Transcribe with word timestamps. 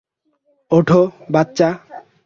ওঠো, 0.71 1.01
বাচ্চা। 1.31 1.69